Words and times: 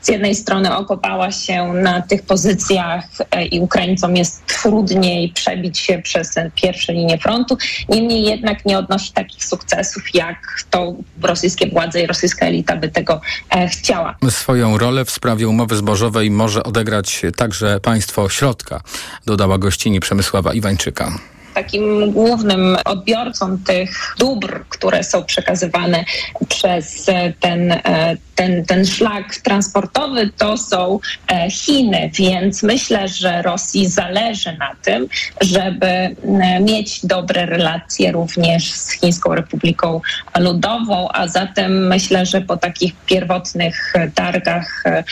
Z 0.00 0.08
jednej 0.08 0.34
strony 0.34 0.76
okopała 0.76 1.32
się 1.32 1.72
na 1.72 2.02
tych 2.02 2.22
pozycjach 2.22 3.04
e, 3.30 3.46
i 3.46 3.60
Ukraińcom 3.60 4.16
jest 4.16 4.46
trudniej 4.46 5.28
przebić 5.28 5.78
się 5.78 6.02
przez 6.02 6.34
pierwsze 6.54 6.92
linie 6.92 7.18
frontu. 7.18 7.58
Niemniej 7.88 8.24
jednak 8.24 8.64
nie 8.64 8.78
odnosi 8.78 9.12
takich 9.12 9.44
sukcesów, 9.44 10.14
jak 10.14 10.64
to 10.70 10.94
rosyjskie 11.22 11.66
władze 11.66 12.02
i 12.02 12.06
rosyjska 12.06 12.46
elita 12.46 12.76
by 12.76 12.88
tego 12.88 13.20
e, 13.50 13.68
chciała. 13.68 14.16
Swoją 14.30 14.78
rolę 14.78 15.04
w 15.04 15.10
sprawie 15.10 15.48
umowy 15.48 15.76
zbożowej 15.76 16.30
może 16.30 16.62
odegrać 16.62 17.22
także 17.36 17.80
państwo 17.80 18.28
środka, 18.28 18.80
dodała 19.26 19.58
gościni 19.58 20.00
Przemysława 20.00 20.54
Iwańczyka 20.54 21.12
takim 21.58 22.12
głównym 22.12 22.76
odbiorcą 22.84 23.58
tych 23.58 24.14
dóbr, 24.18 24.64
które 24.68 25.04
są 25.04 25.24
przekazywane 25.24 26.04
przez 26.48 27.06
ten, 27.40 27.72
e, 27.72 28.16
ten, 28.34 28.64
ten 28.64 28.86
szlak 28.86 29.36
transportowy, 29.36 30.30
to 30.38 30.58
są 30.58 30.98
e, 31.32 31.50
Chiny, 31.50 32.10
więc 32.14 32.62
myślę, 32.62 33.08
że 33.08 33.42
Rosji 33.42 33.86
zależy 33.88 34.56
na 34.58 34.74
tym, 34.82 35.06
żeby 35.40 36.16
mieć 36.60 37.06
dobre 37.06 37.46
relacje 37.46 38.12
również 38.12 38.72
z 38.72 38.90
Chińską 38.90 39.34
Republiką 39.34 40.00
Ludową, 40.38 41.08
a 41.12 41.28
zatem 41.28 41.86
myślę, 41.86 42.26
że 42.26 42.40
po 42.40 42.56
takich 42.56 42.92
pierwotnych 43.06 43.94
targach 44.14 44.82
e, 44.86 45.04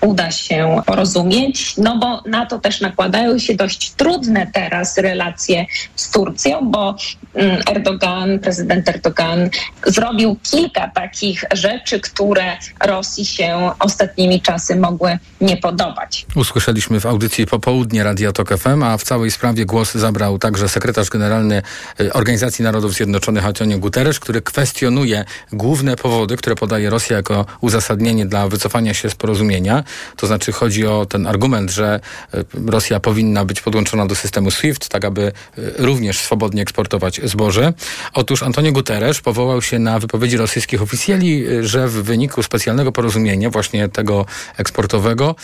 uda 0.00 0.30
się 0.30 0.82
porozumieć, 0.86 1.76
no 1.76 1.98
bo 1.98 2.22
na 2.30 2.46
to 2.46 2.58
też 2.58 2.80
nakładają 2.80 3.38
się 3.38 3.54
dość 3.54 3.90
trudne 3.90 4.46
teraz 4.52 4.98
relacje 4.98 5.66
z 5.96 6.10
Turcją, 6.10 6.70
bo 6.70 6.96
mm, 7.34 7.62
Erdogan, 7.70 8.38
prezydent 8.38 8.88
Erdogan 8.88 9.50
zrobił 9.86 10.36
kilka 10.50 10.88
takich 10.88 11.44
rzeczy, 11.52 12.00
które 12.00 12.56
Rosji 12.84 13.26
się 13.26 13.70
ostatnimi 13.78 14.40
czasy 14.40 14.76
mogły 14.76 15.18
nie 15.40 15.56
podobać. 15.56 16.26
Usłyszeliśmy 16.34 17.00
w 17.00 17.06
audycji 17.06 17.46
popołudnie 17.46 18.04
Radia 18.04 18.32
Tok 18.32 18.58
FM, 18.58 18.82
a 18.82 18.98
w 18.98 19.02
całej 19.02 19.30
sprawie 19.30 19.66
głos 19.66 19.94
zabrał 19.94 20.38
także 20.38 20.68
sekretarz 20.68 21.10
generalny 21.10 21.62
y, 22.00 22.12
Organizacji 22.12 22.64
Narodów 22.64 22.94
Zjednoczonych 22.94 23.46
Antonio 23.46 23.78
Guterres, 23.78 24.20
który 24.20 24.42
kwestionuje 24.42 25.24
główne 25.52 25.96
powody, 25.96 26.36
które 26.36 26.56
podaje 26.56 26.90
Rosja 26.90 27.16
jako 27.16 27.46
uzasadnienie 27.60 28.26
dla 28.26 28.48
wycofania 28.48 28.94
się 28.94 29.10
z 29.10 29.14
porozumienia. 29.14 29.84
To 30.16 30.26
znaczy 30.26 30.52
chodzi 30.52 30.86
o 30.86 31.06
ten 31.06 31.26
argument, 31.26 31.70
że 31.70 32.00
e, 32.34 32.44
Rosja 32.66 33.00
powinna 33.00 33.44
być 33.44 33.60
podłączona 33.60 34.06
do 34.06 34.14
systemu 34.14 34.50
SWIFT, 34.50 34.88
tak 34.88 35.04
aby 35.04 35.22
e, 35.22 35.32
również 35.78 36.18
swobodnie 36.18 36.62
eksportować 36.62 37.20
zboże. 37.24 37.72
Otóż 38.12 38.42
Antonio 38.42 38.72
Guterres 38.72 39.20
powołał 39.20 39.62
się 39.62 39.78
na 39.78 39.98
wypowiedzi 39.98 40.36
rosyjskich 40.36 40.82
oficjeli, 40.82 41.46
e, 41.46 41.64
że 41.64 41.88
w 41.88 41.92
wyniku 41.92 42.42
specjalnego 42.42 42.92
porozumienia, 42.92 43.50
właśnie 43.50 43.88
tego 43.88 44.26
eksportowego, 44.56 45.34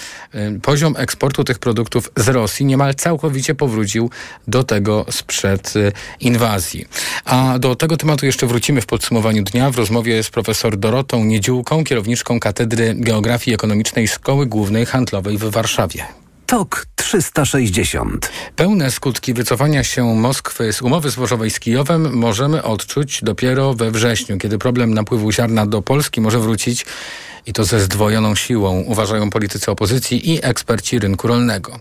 poziom 0.63 0.95
eksportu 0.99 1.45
tych 1.45 1.59
produktów 1.59 2.11
z 2.17 2.29
Rosji 2.29 2.67
niemal 2.67 2.95
całkowicie 2.95 3.55
powrócił 3.55 4.11
do 4.49 4.65
tego 4.65 5.07
sprzed 5.11 5.75
inwazji. 6.21 6.87
A 7.25 7.59
do 7.59 7.77
tego 7.77 7.97
tematu 7.97 8.27
jeszcze 8.27 8.47
wrócimy 8.47 8.81
w 8.81 8.87
podsumowaniu 8.87 9.43
dnia 9.43 9.71
w 9.71 9.77
rozmowie 9.77 10.23
z 10.23 10.31
profesor 10.31 10.77
Dorotą 10.77 11.25
Niedziółką, 11.25 11.85
kierowniczką 11.85 12.41
Katedry 12.41 12.95
Geografii 12.97 13.55
Ekonomicznej 13.55 14.09
Szkoły 14.33 14.47
Głównej 14.47 14.87
Handlowej 14.87 15.39
w 15.39 15.45
Warszawie. 15.45 16.05
TOK 16.47 16.87
360. 16.97 18.31
Pełne 18.57 18.91
skutki 18.91 19.35
wycofania 19.35 19.85
się 19.85 20.15
Moskwy 20.15 20.73
z 20.73 20.83
umowy 20.83 21.11
zbożowej 21.11 21.51
z 21.51 21.61
Kijowem 21.61 22.15
możemy 22.15 22.63
odczuć 22.63 23.21
dopiero 23.23 23.75
we 23.75 23.91
wrześniu, 23.91 24.39
kiedy 24.39 24.59
problem 24.59 24.95
napływu 24.95 25.33
ziarna 25.33 25.67
do 25.67 25.83
Polski 25.83 26.21
może 26.21 26.39
wrócić 26.39 26.87
i 27.47 27.53
to 27.53 27.65
ze 27.65 27.81
zdwojoną 27.81 28.35
siłą, 28.35 28.81
uważają 28.81 29.31
politycy 29.31 29.71
opozycji 29.71 30.31
i 30.31 30.45
eksperci 30.45 30.99
rynku 30.99 31.29
rolnego. 31.29 31.79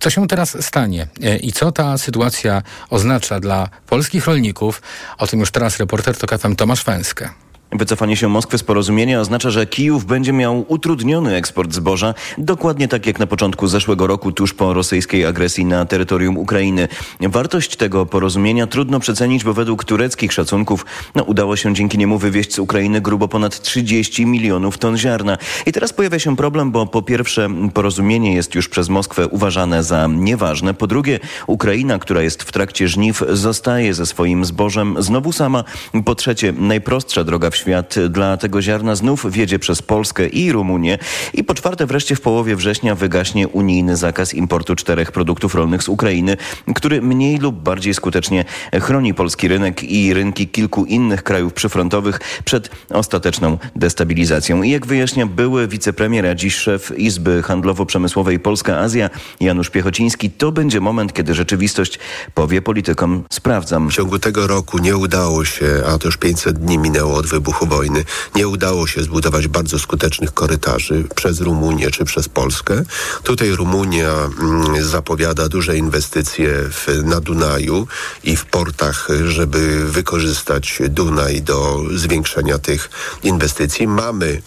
Co 0.00 0.10
się 0.10 0.28
teraz 0.28 0.64
stanie 0.64 1.06
e, 1.22 1.36
i 1.36 1.52
co 1.52 1.72
ta 1.72 1.98
sytuacja 1.98 2.62
oznacza 2.90 3.40
dla 3.40 3.68
polskich 3.86 4.26
rolników? 4.26 4.82
O 5.18 5.26
tym 5.26 5.40
już 5.40 5.50
teraz 5.50 5.78
reporter 5.78 6.16
FM 6.16 6.56
Tomasz 6.56 6.84
Węskę. 6.84 7.28
Wycofanie 7.72 8.16
się 8.16 8.28
Moskwy 8.28 8.58
z 8.58 8.62
porozumienia 8.62 9.20
oznacza, 9.20 9.50
że 9.50 9.66
Kijów 9.66 10.04
będzie 10.04 10.32
miał 10.32 10.64
utrudniony 10.68 11.34
eksport 11.34 11.72
zboża, 11.72 12.14
dokładnie 12.38 12.88
tak 12.88 13.06
jak 13.06 13.18
na 13.18 13.26
początku 13.26 13.66
zeszłego 13.66 14.06
roku, 14.06 14.32
tuż 14.32 14.54
po 14.54 14.74
rosyjskiej 14.74 15.26
agresji 15.26 15.64
na 15.64 15.84
terytorium 15.84 16.38
Ukrainy. 16.38 16.88
Wartość 17.20 17.76
tego 17.76 18.06
porozumienia 18.06 18.66
trudno 18.66 19.00
przecenić, 19.00 19.44
bo 19.44 19.54
według 19.54 19.84
tureckich 19.84 20.32
szacunków 20.32 20.86
no, 21.14 21.22
udało 21.22 21.56
się 21.56 21.74
dzięki 21.74 21.98
niemu 21.98 22.18
wywieźć 22.18 22.54
z 22.54 22.58
Ukrainy 22.58 23.00
grubo 23.00 23.28
ponad 23.28 23.60
30 23.60 24.26
milionów 24.26 24.78
ton 24.78 24.98
ziarna. 24.98 25.38
I 25.66 25.72
teraz 25.72 25.92
pojawia 25.92 26.18
się 26.18 26.36
problem, 26.36 26.70
bo 26.70 26.86
po 26.86 27.02
pierwsze 27.02 27.48
porozumienie 27.74 28.34
jest 28.34 28.54
już 28.54 28.68
przez 28.68 28.88
Moskwę 28.88 29.28
uważane 29.28 29.82
za 29.82 30.06
nieważne, 30.06 30.74
po 30.74 30.86
drugie 30.86 31.20
Ukraina, 31.46 31.98
która 31.98 32.22
jest 32.22 32.42
w 32.42 32.52
trakcie 32.52 32.88
żniw, 32.88 33.22
zostaje 33.28 33.94
ze 33.94 34.06
swoim 34.06 34.44
zbożem 34.44 34.96
znowu 34.98 35.32
sama, 35.32 35.64
po 36.04 36.14
trzecie 36.14 36.52
najprostsza 36.52 37.24
droga 37.24 37.50
w 37.50 37.55
świat 37.56 37.94
dla 38.08 38.36
tego 38.36 38.62
ziarna 38.62 38.96
znów 38.96 39.32
wiedzie 39.32 39.58
przez 39.58 39.82
Polskę 39.82 40.26
i 40.26 40.52
Rumunię. 40.52 40.98
I 41.34 41.44
po 41.44 41.54
czwarte 41.54 41.86
wreszcie 41.86 42.16
w 42.16 42.20
połowie 42.20 42.56
września 42.56 42.94
wygaśnie 42.94 43.48
unijny 43.48 43.96
zakaz 43.96 44.34
importu 44.34 44.76
czterech 44.76 45.12
produktów 45.12 45.54
rolnych 45.54 45.82
z 45.82 45.88
Ukrainy, 45.88 46.36
który 46.74 47.02
mniej 47.02 47.38
lub 47.38 47.56
bardziej 47.56 47.94
skutecznie 47.94 48.44
chroni 48.80 49.14
polski 49.14 49.48
rynek 49.48 49.82
i 49.82 50.14
rynki 50.14 50.48
kilku 50.48 50.84
innych 50.84 51.22
krajów 51.22 51.52
przyfrontowych 51.52 52.20
przed 52.44 52.70
ostateczną 52.90 53.58
destabilizacją. 53.76 54.62
I 54.62 54.70
jak 54.70 54.86
wyjaśnia 54.86 55.26
były 55.26 55.68
wicepremier, 55.68 56.26
a 56.26 56.34
dziś 56.34 56.54
szef 56.54 56.98
Izby 56.98 57.42
Handlowo-Przemysłowej 57.42 58.38
Polska-Azja 58.38 59.10
Janusz 59.40 59.70
Piechociński, 59.70 60.30
to 60.30 60.52
będzie 60.52 60.80
moment, 60.80 61.12
kiedy 61.12 61.34
rzeczywistość 61.34 61.98
powie 62.34 62.62
politykom 62.62 63.24
sprawdzam. 63.30 63.88
W 63.88 63.94
ciągu 63.94 64.18
tego 64.18 64.46
roku 64.46 64.78
nie 64.78 64.96
udało 64.96 65.44
się, 65.44 65.82
a 65.86 65.98
to 65.98 66.08
już 66.08 66.16
500 66.16 66.58
dni 66.58 66.78
minęło 66.78 67.14
od 67.14 67.26
wybuchu 67.26 67.45
wybuchu 67.46 67.66
wojny 67.66 68.04
nie 68.34 68.48
udało 68.48 68.86
się 68.86 69.02
zbudować 69.02 69.48
bardzo 69.48 69.78
skutecznych 69.78 70.34
korytarzy 70.34 71.04
przez 71.14 71.40
Rumunię 71.40 71.90
czy 71.90 72.04
przez 72.04 72.28
Polskę. 72.28 72.82
Tutaj 73.22 73.50
Rumunia 73.50 74.12
mm, 74.12 74.84
zapowiada 74.84 75.48
duże 75.48 75.76
inwestycje 75.76 76.48
w, 76.70 76.86
na 77.04 77.20
Dunaju 77.20 77.86
i 78.24 78.36
w 78.36 78.44
portach, 78.44 79.08
żeby 79.26 79.86
wykorzystać 79.92 80.78
Dunaj 80.88 81.42
do 81.42 81.82
zwiększenia 81.94 82.58
tych 82.58 82.90
inwestycji. 83.22 83.86
Mamy 83.86 84.42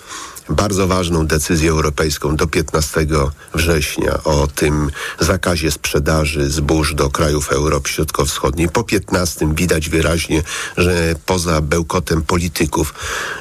bardzo 0.49 0.87
ważną 0.87 1.27
decyzję 1.27 1.71
europejską 1.71 2.35
do 2.35 2.47
15 2.47 3.07
września 3.53 4.23
o 4.23 4.47
tym 4.47 4.91
zakazie 5.19 5.71
sprzedaży 5.71 6.49
zbóż 6.49 6.93
do 6.93 7.09
krajów 7.09 7.51
Europy 7.51 7.89
Środkowo-Wschodniej. 7.89 8.69
Po 8.69 8.83
15 8.83 9.55
widać 9.55 9.89
wyraźnie, 9.89 10.43
że 10.77 11.15
poza 11.25 11.61
bełkotem 11.61 12.21
polityków, 12.21 12.93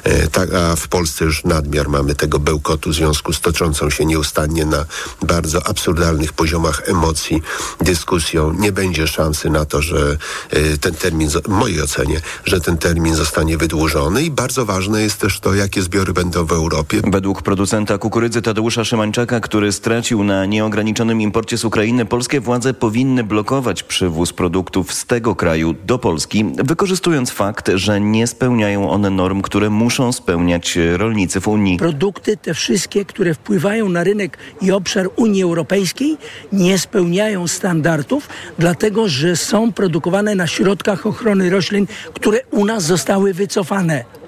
e, 0.05 0.71
a 0.71 0.75
w 0.75 0.87
Polsce 0.87 1.25
już 1.25 1.43
nadmiar 1.43 1.89
mamy 1.89 2.15
tego 2.15 2.39
bełkotu 2.39 2.89
w 2.89 2.93
związku 2.93 3.33
z 3.33 3.41
toczącą 3.41 3.89
się 3.89 4.05
nieustannie 4.05 4.65
na 4.65 4.85
bardzo 5.21 5.67
absurdalnych 5.67 6.33
poziomach 6.33 6.81
emocji 6.85 7.41
dyskusją, 7.81 8.53
nie 8.53 8.71
będzie 8.71 9.07
szansy 9.07 9.49
na 9.49 9.65
to, 9.65 9.81
że 9.81 10.17
e, 10.49 10.77
ten 10.77 10.95
termin, 10.95 11.29
w 11.29 11.47
mojej 11.47 11.81
ocenie, 11.81 12.21
że 12.45 12.61
ten 12.61 12.77
termin 12.77 13.15
zostanie 13.15 13.57
wydłużony 13.57 14.23
i 14.23 14.31
bardzo 14.31 14.65
ważne 14.65 15.01
jest 15.01 15.17
też 15.17 15.39
to, 15.39 15.53
jakie 15.53 15.81
zbiory 15.81 16.13
będą 16.13 16.45
w 16.45 16.51
Europie. 16.51 16.98
Według 17.03 17.41
producenta 17.41 17.97
kukurydzy 17.97 18.41
Tadeusza 18.41 18.83
Szymańczaka, 18.85 19.39
który 19.39 19.71
stracił 19.71 20.23
na 20.23 20.45
nieograniczonym 20.45 21.21
imporcie 21.21 21.57
z 21.57 21.65
Ukrainy, 21.65 22.05
polskie 22.05 22.39
władze 22.39 22.73
powinny 22.73 23.23
blokować 23.23 23.83
przywóz 23.83 24.33
produktów 24.33 24.93
z 24.93 25.05
tego 25.05 25.35
kraju 25.35 25.75
do 25.85 25.99
Polski, 25.99 26.45
wykorzystując 26.63 27.31
fakt, 27.31 27.71
że 27.75 28.01
nie 28.01 28.27
spełniają 28.27 28.89
one 28.89 29.09
norm, 29.09 29.41
które 29.41 29.69
muszą 29.69 30.11
spełniać 30.11 30.77
rolnicy 30.93 31.41
w 31.41 31.47
Unii. 31.47 31.77
Produkty 31.77 32.37
te 32.37 32.53
wszystkie, 32.53 33.05
które 33.05 33.33
wpływają 33.33 33.89
na 33.89 34.03
rynek 34.03 34.37
i 34.61 34.71
obszar 34.71 35.09
Unii 35.15 35.43
Europejskiej, 35.43 36.17
nie 36.53 36.79
spełniają 36.79 37.47
standardów, 37.47 38.29
dlatego 38.59 39.07
że 39.07 39.35
są 39.35 39.71
produkowane 39.73 40.35
na 40.35 40.47
środkach 40.47 41.05
ochrony 41.05 41.49
roślin, 41.49 41.87
które 42.13 42.39
u 42.51 42.65
nas 42.65 42.83
zostały 42.83 43.33
wycofane 43.33 44.18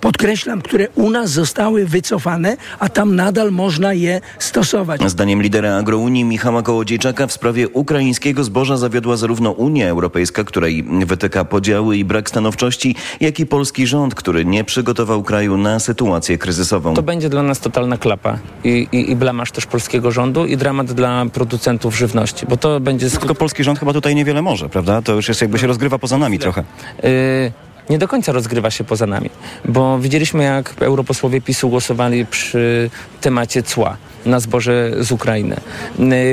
podkreślam, 0.00 0.62
które 0.62 0.88
u 0.94 1.10
nas 1.10 1.30
zostały 1.30 1.86
wycofane, 1.86 2.56
a 2.78 2.88
tam 2.88 3.16
nadal 3.16 3.52
można 3.52 3.92
je 3.92 4.20
stosować. 4.38 5.10
Zdaniem 5.10 5.42
lidera 5.42 5.76
agrounii 5.76 6.24
Michała 6.24 6.62
Kołodziejczaka 6.62 7.26
w 7.26 7.32
sprawie 7.32 7.68
ukraińskiego 7.68 8.44
zboża 8.44 8.76
zawiodła 8.76 9.16
zarówno 9.16 9.50
Unia 9.50 9.88
Europejska, 9.88 10.44
której 10.44 10.84
wytyka 11.06 11.44
podziały 11.44 11.96
i 11.96 12.04
brak 12.04 12.28
stanowczości, 12.28 12.94
jak 13.20 13.40
i 13.40 13.46
polski 13.46 13.86
rząd, 13.86 14.14
który 14.14 14.44
nie 14.44 14.64
przygotował 14.64 15.22
kraju 15.22 15.56
na 15.56 15.78
sytuację 15.78 16.38
kryzysową. 16.38 16.94
To 16.94 17.02
będzie 17.02 17.28
dla 17.28 17.42
nas 17.42 17.60
totalna 17.60 17.98
klapa 17.98 18.38
i, 18.64 18.88
i, 18.92 19.10
i 19.10 19.16
blamasz 19.16 19.52
też 19.52 19.66
polskiego 19.66 20.10
rządu 20.12 20.46
i 20.46 20.56
dramat 20.56 20.92
dla 20.92 21.26
producentów 21.32 21.96
żywności, 21.96 22.46
bo 22.46 22.56
to 22.56 22.80
będzie... 22.80 23.10
Tylko 23.10 23.34
polski 23.34 23.64
rząd 23.64 23.78
chyba 23.78 23.92
tutaj 23.92 24.14
niewiele 24.14 24.42
może, 24.42 24.68
prawda? 24.68 25.02
To 25.02 25.14
już 25.14 25.28
jest 25.28 25.40
jakby 25.40 25.58
się 25.58 25.66
rozgrywa 25.66 25.98
poza 25.98 26.18
nami 26.18 26.38
trochę. 26.38 26.64
Yy 27.02 27.65
nie 27.90 27.98
do 27.98 28.08
końca 28.08 28.32
rozgrywa 28.32 28.70
się 28.70 28.84
poza 28.84 29.06
nami, 29.06 29.30
bo 29.64 29.98
widzieliśmy 29.98 30.44
jak 30.44 30.74
europosłowie 30.82 31.40
PiSu 31.40 31.68
głosowali 31.68 32.26
przy 32.26 32.90
temacie 33.20 33.62
cła 33.62 33.96
na 34.26 34.40
zboże 34.40 34.92
z 35.00 35.12
Ukrainy. 35.12 35.56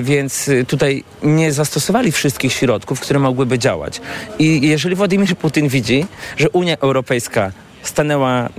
Więc 0.02 0.50
tutaj 0.68 1.04
nie 1.24 1.52
zastosowali 1.52 2.12
wszystkich 2.12 2.54
środków, 2.54 3.00
które 3.00 3.20
mogłyby 3.20 3.60
działać. 3.60 4.02
I 4.40 4.68
jeżeli 4.68 4.96
Władimir 4.96 5.38
Putin 5.38 5.68
widzi, 5.68 6.06
że 6.38 6.50
Unia 6.50 6.78
Europejska 6.78 7.52
stanęła, 7.84 8.50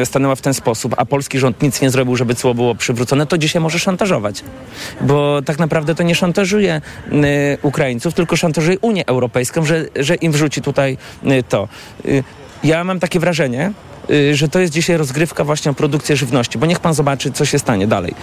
e, 0.00 0.06
stanęła 0.06 0.34
w 0.34 0.40
ten 0.40 0.54
sposób, 0.54 0.94
a 0.96 1.04
polski 1.04 1.38
rząd 1.38 1.62
nic 1.62 1.80
nie 1.80 1.90
zrobił, 1.90 2.16
żeby 2.16 2.34
cło 2.34 2.54
było 2.54 2.74
przywrócone, 2.74 3.26
to 3.26 3.38
dzisiaj 3.38 3.62
może 3.62 3.78
szantażować. 3.78 4.44
Bo 5.00 5.42
tak 5.42 5.58
naprawdę 5.58 5.94
to 5.94 6.02
nie 6.02 6.14
szantażuje 6.14 6.74
e, 6.74 6.80
Ukraińców, 7.62 8.14
tylko 8.14 8.36
szantażuje 8.36 8.78
Unię 8.78 9.06
Europejską, 9.06 9.64
że, 9.64 9.84
że 9.96 10.14
im 10.14 10.32
wrzuci 10.32 10.62
tutaj 10.62 10.98
e, 11.24 11.42
to. 11.42 11.68
Ja 12.64 12.84
mam 12.84 13.00
takie 13.00 13.20
wrażenie, 13.20 13.72
że 14.32 14.48
to 14.48 14.58
jest 14.58 14.72
dzisiaj 14.72 14.96
rozgrywka 14.96 15.44
właśnie 15.44 15.70
o 15.70 15.74
produkcję 15.74 16.16
żywności, 16.16 16.58
bo 16.58 16.66
niech 16.66 16.80
pan 16.80 16.94
zobaczy, 16.94 17.32
co 17.32 17.44
się 17.44 17.58
stanie 17.58 17.86
dalej. 17.86 18.14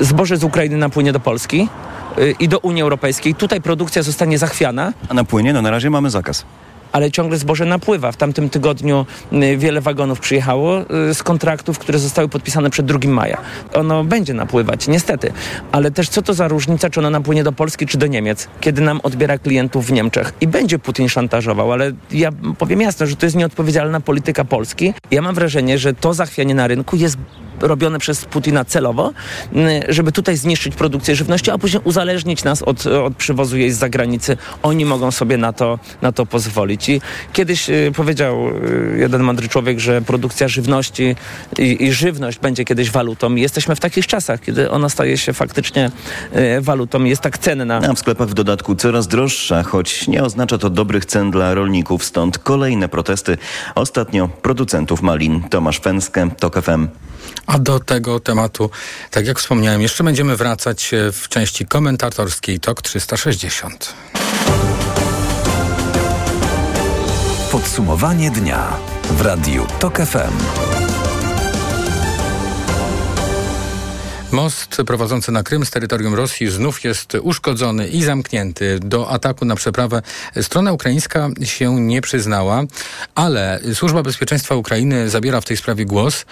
Zboże 0.00 0.36
z 0.36 0.44
Ukrainy 0.44 0.76
napłynie 0.76 1.12
do 1.12 1.20
Polski 1.20 1.68
i 2.38 2.48
do 2.48 2.58
Unii 2.58 2.82
Europejskiej. 2.82 3.34
Tutaj 3.34 3.60
produkcja 3.60 4.02
zostanie 4.02 4.38
zachwiana. 4.38 4.92
A 5.08 5.14
napłynie? 5.14 5.52
No 5.52 5.62
na 5.62 5.70
razie 5.70 5.90
mamy 5.90 6.10
zakaz 6.10 6.44
ale 6.92 7.10
ciągle 7.10 7.38
zboże 7.38 7.64
napływa. 7.64 8.12
W 8.12 8.16
tamtym 8.16 8.50
tygodniu 8.50 9.06
y, 9.32 9.56
wiele 9.56 9.80
wagonów 9.80 10.20
przyjechało 10.20 10.80
y, 11.10 11.14
z 11.14 11.22
kontraktów, 11.22 11.78
które 11.78 11.98
zostały 11.98 12.28
podpisane 12.28 12.70
przed 12.70 12.86
2 12.86 12.98
maja. 13.08 13.38
Ono 13.74 14.04
będzie 14.04 14.34
napływać, 14.34 14.88
niestety. 14.88 15.32
Ale 15.72 15.90
też 15.90 16.08
co 16.08 16.22
to 16.22 16.34
za 16.34 16.48
różnica, 16.48 16.90
czy 16.90 17.00
ono 17.00 17.10
napłynie 17.10 17.44
do 17.44 17.52
Polski, 17.52 17.86
czy 17.86 17.98
do 17.98 18.06
Niemiec, 18.06 18.48
kiedy 18.60 18.82
nam 18.82 19.00
odbiera 19.02 19.38
klientów 19.38 19.86
w 19.86 19.92
Niemczech. 19.92 20.32
I 20.40 20.46
będzie 20.46 20.78
Putin 20.78 21.08
szantażował, 21.08 21.72
ale 21.72 21.92
ja 22.10 22.30
powiem 22.58 22.80
jasno, 22.80 23.06
że 23.06 23.16
to 23.16 23.26
jest 23.26 23.36
nieodpowiedzialna 23.36 24.00
polityka 24.00 24.44
Polski. 24.44 24.94
Ja 25.10 25.22
mam 25.22 25.34
wrażenie, 25.34 25.78
że 25.78 25.94
to 25.94 26.14
zachwianie 26.14 26.54
na 26.54 26.66
rynku 26.66 26.96
jest 26.96 27.16
robione 27.60 27.98
przez 27.98 28.24
Putina 28.24 28.64
celowo, 28.64 29.12
żeby 29.88 30.12
tutaj 30.12 30.36
zniszczyć 30.36 30.74
produkcję 30.74 31.16
żywności, 31.16 31.50
a 31.50 31.58
później 31.58 31.82
uzależnić 31.84 32.44
nas 32.44 32.62
od, 32.62 32.86
od 32.86 33.16
przywozu 33.16 33.56
jej 33.56 33.70
z 33.70 33.78
zagranicy. 33.78 34.36
Oni 34.62 34.84
mogą 34.84 35.10
sobie 35.10 35.36
na 35.36 35.52
to, 35.52 35.78
na 36.02 36.12
to 36.12 36.26
pozwolić. 36.26 36.88
I 36.88 37.00
kiedyś 37.32 37.70
y, 37.70 37.92
powiedział 37.96 38.48
y, 38.48 38.96
jeden 38.98 39.22
mądry 39.22 39.48
człowiek, 39.48 39.78
że 39.80 40.02
produkcja 40.02 40.48
żywności 40.48 41.16
i, 41.58 41.84
i 41.84 41.92
żywność 41.92 42.38
będzie 42.38 42.64
kiedyś 42.64 42.90
walutą. 42.90 43.34
I 43.34 43.40
jesteśmy 43.40 43.76
w 43.76 43.80
takich 43.80 44.06
czasach, 44.06 44.40
kiedy 44.40 44.70
ona 44.70 44.88
staje 44.88 45.18
się 45.18 45.32
faktycznie 45.32 45.90
y, 46.36 46.60
walutą 46.60 47.04
i 47.04 47.08
jest 47.08 47.22
tak 47.22 47.38
cenna. 47.38 47.80
A 47.88 47.94
w 47.94 47.98
sklepach 47.98 48.28
w 48.28 48.34
dodatku 48.34 48.74
coraz 48.74 49.08
droższa, 49.08 49.62
choć 49.62 50.08
nie 50.08 50.24
oznacza 50.24 50.58
to 50.58 50.70
dobrych 50.70 51.04
cen 51.06 51.30
dla 51.30 51.54
rolników. 51.54 52.04
Stąd 52.04 52.38
kolejne 52.38 52.88
protesty. 52.88 53.38
Ostatnio 53.74 54.28
producentów 54.28 55.02
malin. 55.02 55.42
Tomasz 55.48 55.80
Fenskę, 55.80 56.30
TOK 56.30 56.62
FM. 56.62 56.88
A 57.46 57.58
do 57.58 57.80
tego 57.80 58.20
tematu, 58.20 58.70
tak 59.10 59.26
jak 59.26 59.38
wspomniałem, 59.38 59.82
jeszcze 59.82 60.04
będziemy 60.04 60.36
wracać 60.36 60.90
w 61.12 61.28
części 61.28 61.66
komentatorskiej 61.66 62.60
TOK 62.60 62.82
360. 62.82 63.94
Podsumowanie 67.52 68.30
dnia 68.30 68.76
w 69.10 69.20
Radiu 69.20 69.66
TOK 69.78 69.98
FM. 69.98 70.62
Most 74.32 74.76
prowadzący 74.86 75.32
na 75.32 75.42
Krym 75.42 75.66
z 75.66 75.70
terytorium 75.70 76.14
Rosji 76.14 76.50
znów 76.50 76.84
jest 76.84 77.14
uszkodzony 77.22 77.88
i 77.88 78.02
zamknięty. 78.02 78.78
Do 78.80 79.10
ataku 79.10 79.44
na 79.44 79.56
przeprawę 79.56 80.02
strona 80.42 80.72
ukraińska 80.72 81.28
się 81.44 81.80
nie 81.80 82.00
przyznała, 82.00 82.62
ale 83.14 83.60
Służba 83.74 84.02
Bezpieczeństwa 84.02 84.54
Ukrainy 84.54 85.10
zabiera 85.10 85.40
w 85.40 85.44
tej 85.44 85.56
sprawie 85.56 85.86
głos. 85.86 86.24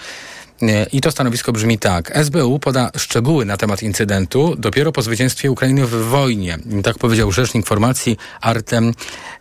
I 0.91 1.01
to 1.01 1.11
stanowisko 1.11 1.51
brzmi 1.51 1.77
tak. 1.79 2.17
SBU 2.23 2.59
poda 2.59 2.91
szczegóły 2.97 3.45
na 3.45 3.57
temat 3.57 3.83
incydentu 3.83 4.55
dopiero 4.57 4.91
po 4.91 5.01
zwycięstwie 5.01 5.51
Ukrainy 5.51 5.85
w 5.85 5.89
wojnie. 5.89 6.57
Tak 6.83 6.97
powiedział 6.97 7.31
rzecznik 7.31 7.67
formacji 7.67 8.17
Artem 8.41 8.93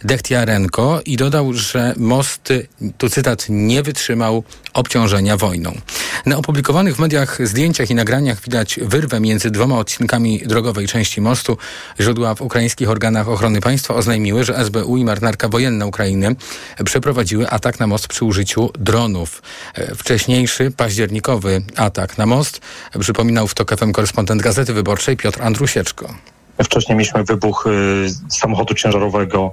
Dechtiarenko 0.04 1.00
i 1.06 1.16
dodał, 1.16 1.52
że 1.52 1.94
most, 1.96 2.52
tu 2.98 3.08
cytat, 3.08 3.46
nie 3.48 3.82
wytrzymał 3.82 4.44
obciążenia 4.74 5.36
wojną. 5.36 5.72
Na 6.26 6.36
opublikowanych 6.36 6.96
w 6.96 6.98
mediach 6.98 7.48
zdjęciach 7.48 7.90
i 7.90 7.94
nagraniach 7.94 8.40
widać 8.40 8.80
wyrwę 8.82 9.20
między 9.20 9.50
dwoma 9.50 9.78
odcinkami 9.78 10.42
drogowej 10.46 10.88
części 10.88 11.20
mostu. 11.20 11.56
Źródła 12.00 12.34
w 12.34 12.42
ukraińskich 12.42 12.90
organach 12.90 13.28
ochrony 13.28 13.60
państwa 13.60 13.94
oznajmiły, 13.94 14.44
że 14.44 14.64
SBU 14.64 14.96
i 14.96 15.04
marynarka 15.04 15.48
wojenna 15.48 15.86
Ukrainy 15.86 16.36
przeprowadziły 16.84 17.48
atak 17.48 17.80
na 17.80 17.86
most 17.86 18.08
przy 18.08 18.24
użyciu 18.24 18.70
dronów. 18.78 19.42
Wcześniejszy 19.96 20.70
październikowy 21.10 21.62
atak 21.76 22.18
na 22.18 22.26
most 22.26 22.60
przypominał 23.00 23.48
w 23.48 23.54
TOK 23.54 23.76
FM 23.76 23.92
korespondent 23.92 24.42
Gazety 24.42 24.74
Wyborczej 24.74 25.16
Piotr 25.16 25.42
Andrusieczko. 25.42 26.14
Wcześniej 26.64 26.98
mieliśmy 26.98 27.24
wybuch 27.24 27.66
y, 27.66 28.06
samochodu 28.28 28.74
ciężarowego 28.74 29.52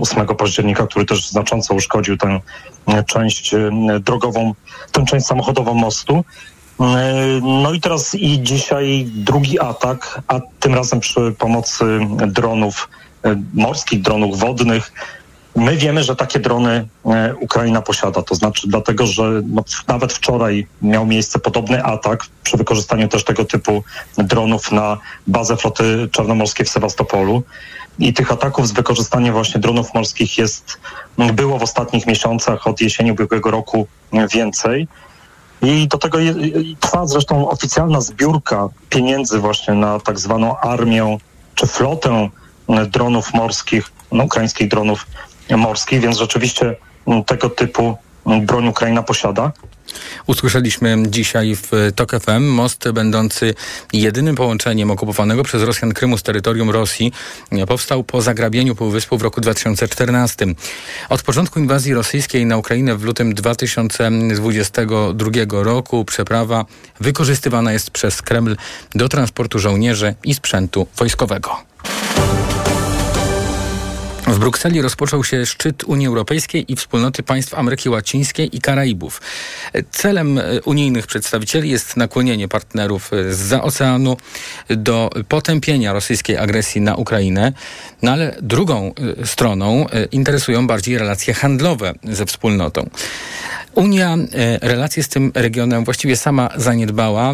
8 0.00 0.22
y, 0.22 0.34
października, 0.34 0.86
który 0.86 1.04
też 1.04 1.30
znacząco 1.30 1.74
uszkodził 1.74 2.16
tę 2.16 2.40
y, 2.88 3.04
część 3.04 3.54
drogową, 4.00 4.54
tę 4.92 5.04
część 5.04 5.26
samochodową 5.26 5.74
mostu. 5.74 6.24
No 7.42 7.72
i 7.72 7.80
teraz 7.80 8.14
i 8.14 8.42
dzisiaj 8.42 9.06
drugi 9.14 9.60
atak, 9.60 10.20
a 10.28 10.40
tym 10.60 10.74
razem 10.74 11.00
przy 11.00 11.34
pomocy 11.38 11.84
dronów 12.26 12.88
morskich, 13.54 14.02
dronów 14.02 14.38
wodnych 14.38 14.92
My 15.56 15.76
wiemy, 15.76 16.02
że 16.02 16.16
takie 16.16 16.40
drony 16.40 16.88
e, 17.06 17.34
Ukraina 17.40 17.82
posiada, 17.82 18.22
to 18.22 18.34
znaczy 18.34 18.68
dlatego, 18.68 19.06
że 19.06 19.42
no, 19.46 19.64
nawet 19.88 20.12
wczoraj 20.12 20.66
miał 20.82 21.06
miejsce 21.06 21.38
podobny 21.38 21.84
atak 21.84 22.26
przy 22.42 22.56
wykorzystaniu 22.56 23.08
też 23.08 23.24
tego 23.24 23.44
typu 23.44 23.84
dronów 24.18 24.72
na 24.72 24.98
bazę 25.26 25.56
floty 25.56 26.08
czarnomorskiej 26.12 26.66
w 26.66 26.70
Sewastopolu. 26.70 27.42
I 27.98 28.14
tych 28.14 28.32
ataków 28.32 28.68
z 28.68 28.72
wykorzystaniem 28.72 29.34
właśnie 29.34 29.60
dronów 29.60 29.94
morskich 29.94 30.38
jest, 30.38 30.80
było 31.32 31.58
w 31.58 31.62
ostatnich 31.62 32.06
miesiącach 32.06 32.66
od 32.66 32.80
jesieni 32.80 33.12
ubiegłego 33.12 33.50
roku 33.50 33.86
więcej. 34.32 34.88
I 35.62 35.88
do 35.88 35.98
tego 35.98 36.18
trwa 36.80 37.06
zresztą 37.06 37.48
oficjalna 37.48 38.00
zbiórka 38.00 38.68
pieniędzy 38.90 39.38
właśnie 39.38 39.74
na 39.74 40.00
tak 40.00 40.18
zwaną 40.18 40.58
armię 40.58 41.18
czy 41.54 41.66
flotę 41.66 42.28
dronów 42.90 43.34
morskich, 43.34 43.92
no, 44.12 44.24
ukraińskich 44.24 44.68
dronów 44.68 45.06
morskiej, 45.50 46.00
więc 46.00 46.18
rzeczywiście 46.18 46.76
mm, 47.06 47.24
tego 47.24 47.50
typu 47.50 47.96
mm, 48.26 48.46
broń 48.46 48.68
Ukraina 48.68 49.02
posiada. 49.02 49.52
Usłyszeliśmy 50.26 50.96
dzisiaj 51.06 51.56
w 51.56 51.70
TOK 51.94 52.12
FM 52.20 52.44
most 52.44 52.90
będący 52.90 53.54
jedynym 53.92 54.36
połączeniem 54.36 54.90
okupowanego 54.90 55.42
przez 55.42 55.62
Rosjan 55.62 55.92
Krymu 55.92 56.18
z 56.18 56.22
terytorium 56.22 56.70
Rosji 56.70 57.12
powstał 57.66 58.04
po 58.04 58.22
zagrabieniu 58.22 58.74
Półwyspu 58.74 59.18
w 59.18 59.22
roku 59.22 59.40
2014. 59.40 60.46
Od 61.08 61.22
początku 61.22 61.60
inwazji 61.60 61.94
rosyjskiej 61.94 62.46
na 62.46 62.56
Ukrainę 62.56 62.96
w 62.96 63.04
lutym 63.04 63.34
2022 63.34 65.30
roku 65.50 66.04
przeprawa 66.04 66.64
wykorzystywana 67.00 67.72
jest 67.72 67.90
przez 67.90 68.22
Kreml 68.22 68.56
do 68.94 69.08
transportu 69.08 69.58
żołnierzy 69.58 70.14
i 70.24 70.34
sprzętu 70.34 70.86
wojskowego. 70.96 71.56
W 74.34 74.38
Brukseli 74.38 74.82
rozpoczął 74.82 75.24
się 75.24 75.46
szczyt 75.46 75.84
Unii 75.84 76.06
Europejskiej 76.06 76.72
i 76.72 76.76
wspólnoty 76.76 77.22
państw 77.22 77.54
Ameryki 77.54 77.88
Łacińskiej 77.88 78.56
i 78.56 78.60
Karaibów. 78.60 79.20
Celem 79.90 80.38
e, 80.38 80.42
unijnych 80.64 81.06
przedstawicieli 81.06 81.70
jest 81.70 81.96
nakłonienie 81.96 82.48
partnerów 82.48 83.12
e, 83.12 83.34
z 83.34 83.52
oceanu 83.52 84.16
do 84.68 85.10
potępienia 85.28 85.92
rosyjskiej 85.92 86.36
agresji 86.36 86.80
na 86.80 86.94
Ukrainę, 86.94 87.52
no 88.02 88.10
ale 88.10 88.36
drugą 88.42 88.92
e, 89.20 89.26
stroną 89.26 89.86
interesują 90.12 90.66
bardziej 90.66 90.98
relacje 90.98 91.34
handlowe 91.34 91.94
ze 92.04 92.26
wspólnotą. 92.26 92.90
Unia 93.74 94.16
relacje 94.60 95.02
z 95.02 95.08
tym 95.08 95.32
regionem 95.34 95.84
właściwie 95.84 96.16
sama 96.16 96.48
zaniedbała. 96.56 97.32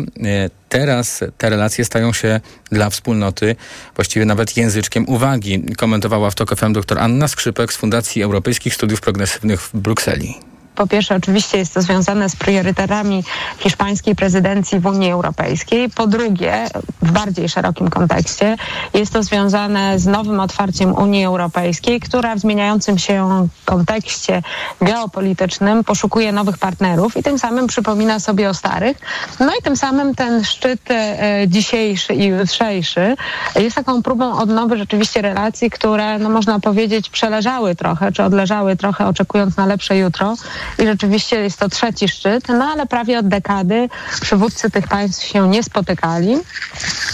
Teraz 0.69 1.25
te 1.39 1.51
relacje 1.51 1.85
stają 1.85 2.13
się 2.13 2.41
dla 2.73 2.91
wspólnoty 2.91 3.57
właściwie 3.97 4.27
nawet 4.27 4.57
języczkiem 4.57 5.09
uwagi, 5.09 5.63
komentowała 5.77 6.31
w 6.31 6.35
TOK 6.35 6.57
FM 6.57 6.73
dr 6.73 6.99
Anna 6.99 7.29
Skrzypek 7.29 7.73
z 7.73 7.77
Fundacji 7.77 8.23
Europejskich 8.23 8.75
Studiów 8.75 9.01
Progresywnych 9.01 9.63
w 9.63 9.77
Brukseli. 9.77 10.50
Po 10.75 10.87
pierwsze, 10.87 11.17
oczywiście 11.17 11.59
jest 11.59 11.75
to 11.75 11.83
związane 11.83 12.29
z 12.29 12.37
priorytetami 12.37 13.25
hiszpańskiej 13.59 14.17
prezydencji 14.17 14.81
w 14.81 14.87
Unii 14.87 15.11
Europejskiej. 15.11 15.91
Po 15.91 16.07
drugie, 16.07 16.67
w 17.03 17.13
bardziej 17.13 17.49
szerokim 17.49 17.91
kontekście, 17.91 18.57
jest 18.95 19.13
to 19.13 19.23
związane 19.23 19.99
z 19.99 20.07
nowym 20.07 20.41
otwarciem 20.41 20.95
Unii 20.95 21.25
Europejskiej, 21.25 22.01
która 22.01 22.35
w 22.35 22.39
zmieniającym 22.39 22.99
się 22.99 23.49
kontekście 23.65 24.43
geopolitycznym 24.81 25.85
poszukuje 25.85 26.33
nowych 26.33 26.59
partnerów 26.59 27.17
i 27.17 27.23
tym 27.23 27.39
samym 27.39 27.67
przypomina 27.67 28.21
sobie 28.21 28.49
o 28.49 28.55
starych. 28.55 28.99
No 29.41 29.53
i 29.61 29.63
tym 29.63 29.77
samym 29.77 30.15
ten 30.15 30.45
szczyt 30.45 30.91
e, 30.91 31.45
dzisiejszy 31.49 32.15
i 32.15 32.27
jutrzejszy 32.27 33.17
jest 33.57 33.77
taką 33.77 34.03
próbą 34.03 34.39
odnowy 34.39 34.79
rzeczywiście 34.79 35.23
relacji, 35.23 35.71
które, 35.71 36.19
no 36.19 36.31
można 36.31 36.61
powiedzieć, 36.61 37.11
przeleżały 37.11 37.75
trochę, 37.75 38.13
czy 38.13 38.23
odleżały 38.23 38.77
trochę, 38.77 39.07
oczekując 39.07 39.57
na 39.57 39.67
lepsze 39.67 39.99
jutro. 39.99 40.35
I 40.79 40.87
rzeczywiście 40.87 41.41
jest 41.41 41.59
to 41.59 41.69
trzeci 41.69 42.09
szczyt, 42.09 42.49
no 42.49 42.65
ale 42.65 42.87
prawie 42.87 43.19
od 43.19 43.29
dekady 43.29 43.89
przywódcy 44.21 44.71
tych 44.71 44.89
państw 44.89 45.27
się 45.27 45.49
nie 45.49 45.63
spotykali. 45.63 46.37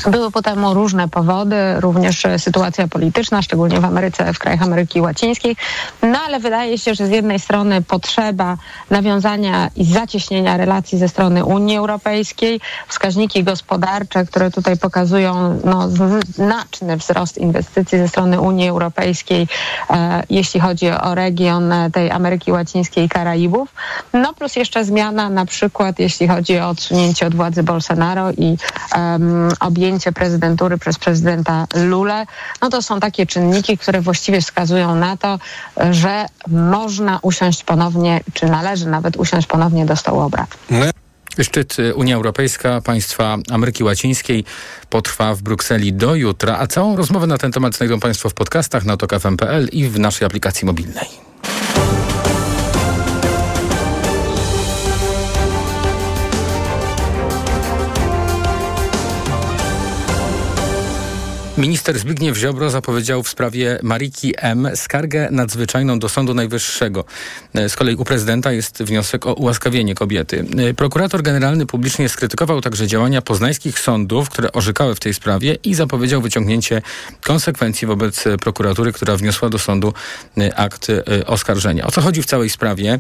Były 0.07 0.31
po 0.31 0.43
temu 0.43 0.75
różne 0.75 1.09
powody, 1.09 1.57
również 1.81 2.23
sytuacja 2.38 2.88
polityczna, 2.88 3.43
szczególnie 3.43 3.81
w 3.81 3.85
Ameryce, 3.85 4.33
w 4.33 4.38
krajach 4.38 4.62
Ameryki 4.62 5.00
Łacińskiej. 5.00 5.57
No 6.03 6.19
ale 6.26 6.41
wydaje 6.41 6.79
się, 6.79 6.95
że 6.95 7.07
z 7.07 7.11
jednej 7.11 7.38
strony 7.38 7.83
potrzeba 7.83 8.57
nawiązania 8.91 9.71
i 9.76 9.85
zacieśnienia 9.85 10.57
relacji 10.57 10.99
ze 10.99 11.09
strony 11.09 11.45
Unii 11.45 11.76
Europejskiej, 11.76 12.61
wskaźniki 12.88 13.45
gospodarcze, 13.45 14.26
które 14.26 14.50
tutaj 14.50 14.76
pokazują 14.76 15.61
no, 15.65 15.88
znaczny 16.35 16.97
wzrost 16.97 17.38
inwestycji 17.38 17.99
ze 17.99 18.09
strony 18.09 18.41
Unii 18.41 18.69
Europejskiej, 18.69 19.49
e, 19.91 20.23
jeśli 20.31 20.61
chodzi 20.61 20.91
o 20.91 21.15
region 21.15 21.73
tej 21.93 22.11
Ameryki 22.11 22.53
Łacińskiej 22.53 23.05
i 23.05 23.09
Karaibów. 23.09 23.36
No 24.12 24.35
plus 24.35 24.57
jeszcze 24.57 24.85
zmiana 24.85 25.31
na 25.31 25.47
przykład, 25.47 25.99
jeśli 25.99 26.28
chodzi 26.28 26.59
o 26.59 26.69
odsunięcie 26.69 27.26
od 27.26 27.35
władzy 27.35 27.62
Bolsonaro 27.62 28.33
i 28.33 28.57
um, 28.97 29.49
objęcie 29.61 30.12
prezydentury 30.12 30.78
przez 30.78 30.99
prezydenta 30.99 31.66
Lule. 31.75 32.26
No 32.62 32.69
to 32.69 32.83
są 32.83 33.00
takie 33.00 33.26
czynniki, 33.26 33.78
które 33.78 34.00
właściwie 34.00 34.40
wskazują 34.40 34.95
na 34.95 35.16
to, 35.16 35.38
że 35.90 36.26
można 36.49 37.19
usiąść 37.23 37.64
ponownie, 37.64 38.21
czy 38.35 38.47
należy 38.47 38.87
nawet 38.88 39.16
usiąść 39.16 39.47
ponownie 39.47 39.87
do 39.87 39.97
stołu 39.97 40.21
obrad. 40.21 40.57
Szczyt 41.43 41.76
Unia 41.95 42.16
Europejska, 42.16 42.81
państwa 42.81 43.37
Ameryki 43.50 43.85
Łacińskiej 43.85 44.45
potrwa 44.90 45.35
w 45.35 45.43
Brukseli 45.43 45.93
do 45.93 46.14
jutra, 46.14 46.59
a 46.59 46.66
całą 46.66 46.97
rozmowę 46.97 47.26
na 47.26 47.38
ten 47.38 47.52
temat 47.52 47.75
znajdą 47.75 48.00
Państwo 48.00 48.28
w 48.28 48.35
podcastach 48.35 48.85
na 48.85 48.97
tokafm.pl 48.97 49.69
i 49.73 49.88
w 49.88 49.99
naszej 49.99 50.26
aplikacji 50.26 50.66
mobilnej. 50.66 51.09
Minister 61.58 61.98
Zbigniew 61.98 62.36
Ziobro 62.36 62.70
zapowiedział 62.70 63.22
w 63.22 63.28
sprawie 63.28 63.78
Mariki 63.82 64.34
M. 64.36 64.68
skargę 64.75 65.28
nadzwyczajną 65.30 65.98
do 65.98 66.08
Sądu 66.08 66.34
Najwyższego. 66.34 67.04
Z 67.68 67.76
kolei 67.76 67.96
u 67.96 68.04
prezydenta 68.04 68.52
jest 68.52 68.82
wniosek 68.82 69.26
o 69.26 69.34
ułaskawienie 69.34 69.94
kobiety. 69.94 70.44
Prokurator 70.76 71.22
generalny 71.22 71.66
publicznie 71.66 72.08
skrytykował 72.08 72.60
także 72.60 72.86
działania 72.86 73.22
poznańskich 73.22 73.78
sądów, 73.78 74.28
które 74.28 74.52
orzekały 74.52 74.94
w 74.94 75.00
tej 75.00 75.14
sprawie 75.14 75.54
i 75.64 75.75
zapowiedział 75.75 76.22
wyciągnięcie 76.22 76.82
konsekwencji 77.20 77.86
wobec 77.86 78.25
prokuratury, 78.40 78.92
która 78.92 79.16
wniosła 79.16 79.48
do 79.48 79.58
sądu 79.58 79.92
akt 80.56 80.88
oskarżenia. 81.26 81.86
O 81.86 81.90
co 81.90 82.00
chodzi 82.00 82.22
w 82.22 82.26
całej 82.26 82.50
sprawie? 82.50 82.98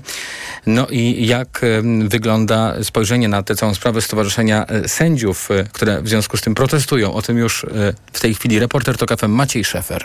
No 0.66 0.86
i 0.86 1.26
jak 1.26 1.60
wygląda 2.08 2.84
spojrzenie 2.84 3.28
na 3.28 3.42
tę 3.42 3.54
całą 3.54 3.74
sprawę 3.74 4.02
Stowarzyszenia 4.02 4.66
Sędziów, 4.86 5.48
które 5.72 6.02
w 6.02 6.08
związku 6.08 6.36
z 6.36 6.40
tym 6.40 6.54
protestują? 6.54 7.14
O 7.14 7.22
tym 7.22 7.38
już 7.38 7.66
w 8.12 8.20
tej 8.20 8.34
chwili 8.34 8.45
chwili 8.46 8.58
reporter 8.58 8.96
TOK 8.96 9.20
FM 9.20 9.30
Maciej 9.30 9.64
Szefer. 9.64 10.04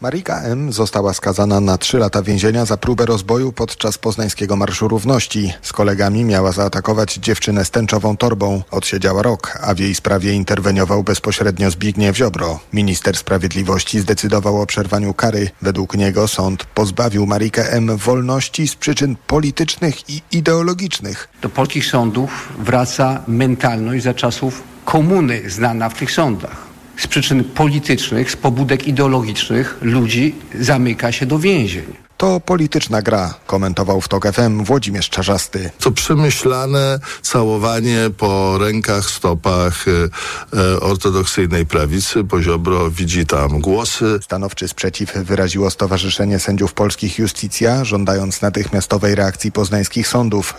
Marika 0.00 0.42
M. 0.42 0.72
została 0.72 1.14
skazana 1.14 1.60
na 1.60 1.78
trzy 1.78 1.98
lata 1.98 2.22
więzienia 2.22 2.64
za 2.64 2.76
próbę 2.76 3.06
rozboju 3.06 3.52
podczas 3.52 3.98
poznańskiego 3.98 4.56
Marszu 4.56 4.88
Równości. 4.88 5.52
Z 5.62 5.72
kolegami 5.72 6.24
miała 6.24 6.52
zaatakować 6.52 7.14
dziewczynę 7.14 7.64
z 7.64 7.70
tęczową 7.70 8.16
torbą. 8.16 8.62
Odsiedziała 8.70 9.22
rok, 9.22 9.58
a 9.62 9.74
w 9.74 9.78
jej 9.78 9.94
sprawie 9.94 10.32
interweniował 10.32 11.02
bezpośrednio 11.02 11.70
Zbigniew 11.70 12.16
Ziobro. 12.16 12.60
Minister 12.72 13.16
Sprawiedliwości 13.16 14.00
zdecydował 14.00 14.62
o 14.62 14.66
przerwaniu 14.66 15.14
kary. 15.14 15.50
Według 15.62 15.96
niego 15.96 16.28
sąd 16.28 16.64
pozbawił 16.64 17.26
Marikę 17.26 17.72
M. 17.72 17.96
wolności 17.96 18.68
z 18.68 18.76
przyczyn 18.76 19.16
politycznych 19.26 20.10
i 20.10 20.22
ideologicznych. 20.32 21.28
Do 21.42 21.48
polskich 21.48 21.86
sądów 21.86 22.52
wraca 22.58 23.22
mentalność 23.28 24.04
za 24.04 24.14
czasów 24.14 24.62
komuny 24.84 25.50
znana 25.50 25.88
w 25.88 25.94
tych 25.94 26.10
sądach 26.10 26.65
z 26.96 27.06
przyczyn 27.06 27.44
politycznych, 27.44 28.30
z 28.30 28.36
pobudek 28.36 28.88
ideologicznych 28.88 29.78
ludzi 29.80 30.34
zamyka 30.60 31.12
się 31.12 31.26
do 31.26 31.38
więzień. 31.38 32.06
To 32.16 32.40
polityczna 32.40 33.02
gra, 33.02 33.34
komentował 33.46 34.00
w 34.00 34.08
TOK 34.08 34.32
FM 34.32 34.64
Włodzimierz 34.64 35.10
Czarzasty. 35.10 35.70
To 35.80 35.90
przemyślane 35.90 36.98
całowanie 37.22 37.98
po 38.18 38.58
rękach, 38.58 39.04
stopach 39.04 39.84
e, 39.88 40.08
e, 40.58 40.80
ortodoksyjnej 40.80 41.66
prawicy. 41.66 42.24
Poziobro 42.24 42.90
widzi 42.90 43.26
tam 43.26 43.60
głosy. 43.60 44.18
Stanowczy 44.22 44.68
sprzeciw 44.68 45.12
wyraziło 45.12 45.70
Stowarzyszenie 45.70 46.38
Sędziów 46.38 46.72
Polskich 46.72 47.18
Justicja, 47.18 47.84
żądając 47.84 48.42
natychmiastowej 48.42 49.14
reakcji 49.14 49.52
poznańskich 49.52 50.08
sądów. 50.08 50.54